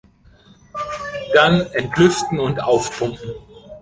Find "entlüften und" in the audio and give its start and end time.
1.73-2.59